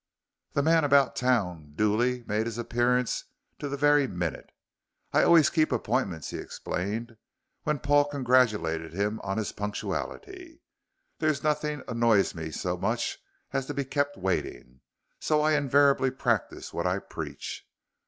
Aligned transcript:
The 0.53 0.63
man 0.63 0.83
about 0.83 1.15
town 1.15 1.73
duly 1.75 2.23
made 2.25 2.47
his 2.47 2.57
appearance 2.57 3.25
to 3.59 3.69
the 3.69 3.77
very 3.77 4.07
minute. 4.07 4.51
"I 5.13 5.21
always 5.21 5.51
keep 5.51 5.71
appointments," 5.71 6.31
he 6.31 6.37
explained 6.39 7.17
when 7.65 7.77
Paul 7.77 8.05
congratulated 8.05 8.93
him 8.93 9.19
on 9.23 9.37
his 9.37 9.51
punctuality; 9.51 10.63
"there's 11.19 11.43
nothing 11.43 11.83
annoys 11.87 12.33
me 12.33 12.49
so 12.49 12.77
much 12.77 13.19
as 13.53 13.67
to 13.67 13.75
be 13.75 13.85
kept 13.85 14.17
waiting, 14.17 14.81
so 15.19 15.41
I 15.43 15.51
invariably 15.53 16.09
practise 16.09 16.73
what 16.73 16.87
I 16.87 16.97
preach. 16.97 17.69